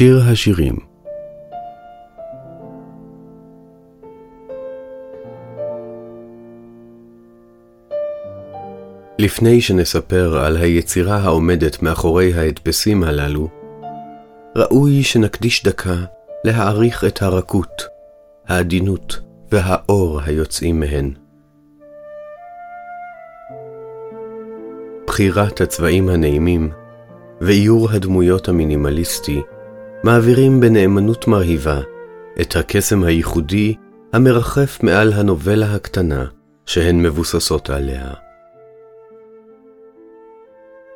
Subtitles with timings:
[0.00, 0.76] שיר השירים
[9.18, 13.48] לפני שנספר על היצירה העומדת מאחורי ההדפסים הללו,
[14.56, 15.96] ראוי שנקדיש דקה
[16.44, 17.82] להעריך את הרכות,
[18.46, 19.20] העדינות
[19.52, 21.10] והאור היוצאים מהן.
[25.06, 26.70] בחירת הצבעים הנעימים
[27.40, 29.40] ואיור הדמויות המינימליסטי
[30.04, 31.80] מעבירים בנאמנות מרהיבה
[32.40, 33.74] את הקסם הייחודי
[34.12, 36.24] המרחף מעל הנובלה הקטנה
[36.66, 38.10] שהן מבוססות עליה.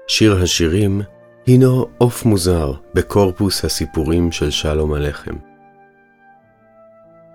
[0.08, 1.02] שיר השירים
[1.46, 5.34] הינו עוף מוזר בקורפוס הסיפורים של שלום הלחם.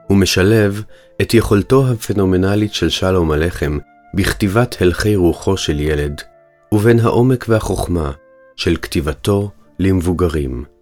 [0.07, 0.83] הוא משלב
[1.21, 3.77] את יכולתו הפנומנלית של שלום הלחם
[4.13, 6.21] בכתיבת הלכי רוחו של ילד,
[6.71, 8.11] ובין העומק והחוכמה
[8.55, 10.78] של כתיבתו למבוגרים.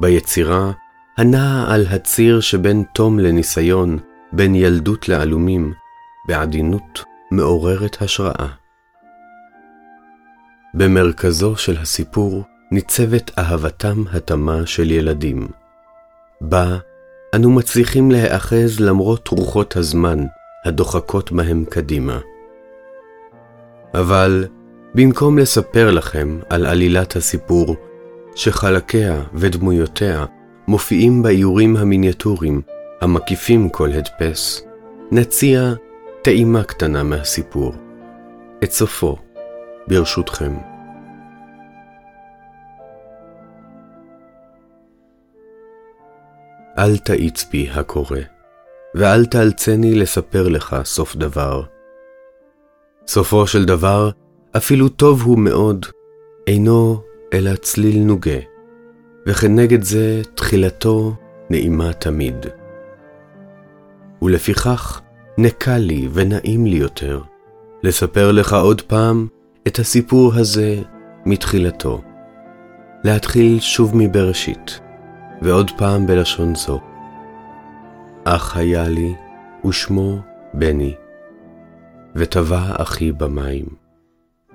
[0.00, 0.72] ביצירה
[1.16, 3.98] הנעה על הציר שבין תום לניסיון,
[4.32, 5.72] בין ילדות לעלומים,
[6.28, 8.48] בעדינות מעוררת השראה.
[10.74, 15.48] במרכזו של הסיפור ניצבת אהבתם התמה של ילדים.
[16.40, 16.78] בה
[17.34, 20.18] אנו מצליחים להיאחז למרות רוחות הזמן
[20.64, 22.18] הדוחקות בהם קדימה.
[23.94, 24.46] אבל
[24.94, 27.76] במקום לספר לכם על עלילת הסיפור,
[28.34, 30.26] שחלקיה ודמויותיה
[30.68, 32.60] מופיעים באיורים המיניאטוריים
[33.00, 34.62] המקיפים כל הדפס,
[35.10, 35.72] נציע
[36.22, 37.74] טעימה קטנה מהסיפור,
[38.64, 39.16] את סופו,
[39.86, 40.56] ברשותכם.
[46.78, 48.18] אל תאיץ בי הקורא,
[48.94, 51.62] ואל תאלצני לספר לך סוף דבר.
[53.06, 54.10] סופו של דבר,
[54.56, 55.86] אפילו טוב הוא מאוד,
[56.46, 58.38] אינו אלא צליל נוגה,
[59.26, 61.14] וכנגד זה תחילתו
[61.50, 62.46] נעימה תמיד.
[64.22, 65.00] ולפיכך
[65.38, 67.20] נקל לי ונעים לי יותר
[67.82, 69.26] לספר לך עוד פעם
[69.66, 70.82] את הסיפור הזה
[71.26, 72.00] מתחילתו.
[73.04, 74.80] להתחיל שוב מבראשית,
[75.42, 76.80] ועוד פעם בלשון זו.
[78.24, 79.14] אח היה לי,
[79.64, 80.18] ושמו
[80.54, 80.94] בני,
[82.14, 83.64] וטבע אחי במים,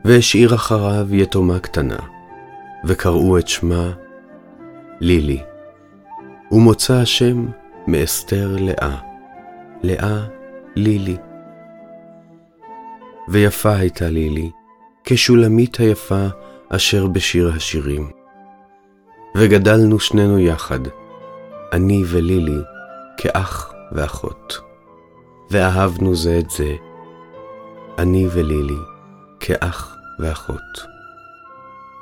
[0.06, 1.98] והשאיר אחריו יתומה קטנה,
[2.86, 3.92] וקראו את שמה
[5.00, 5.44] לילי,
[6.52, 7.46] ומוצא השם
[7.88, 8.98] מאסתר לאה,
[9.84, 10.26] לאה
[10.76, 11.18] לילי.
[13.28, 14.52] ויפה הייתה לילי,
[15.04, 16.28] כשולמית היפה
[16.70, 18.12] אשר בשיר השירים.
[19.38, 20.80] וגדלנו שנינו יחד,
[21.72, 22.62] אני ולילי,
[23.18, 24.60] כאח ואחות.
[25.52, 26.76] ואהבנו זה את זה,
[27.98, 28.80] אני ולילי,
[29.40, 30.93] כאח ואחות.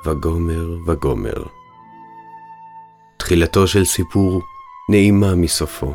[0.06, 1.42] וגומר וגומר.
[3.16, 4.42] תחילתו של סיפור
[4.88, 5.94] נעימה מסופו,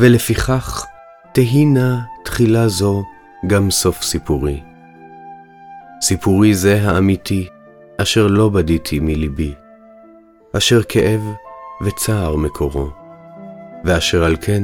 [0.00, 0.86] ולפיכך
[1.32, 3.02] תהינה תחילה זו
[3.46, 4.60] גם סוף סיפורי.
[6.02, 7.48] סיפורי זה האמיתי,
[8.02, 9.54] אשר לא בדיתי מליבי,
[10.56, 11.20] אשר כאב
[11.82, 12.90] וצער מקורו,
[13.84, 14.62] ואשר על כן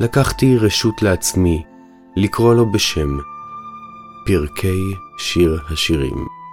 [0.00, 1.62] לקחתי רשות לעצמי
[2.16, 3.18] לקרוא לו בשם
[4.26, 4.82] פרקי
[5.18, 6.45] שיר השירים.